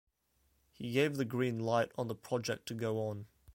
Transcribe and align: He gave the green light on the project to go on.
He 0.73 0.93
gave 0.93 1.15
the 1.17 1.25
green 1.25 1.59
light 1.59 1.91
on 1.95 2.07
the 2.07 2.15
project 2.15 2.67
to 2.69 2.73
go 2.73 3.05
on. 3.07 3.27